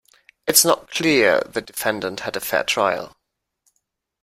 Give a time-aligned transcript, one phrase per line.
[0.47, 3.15] It's not clear the defendant had a fair trial.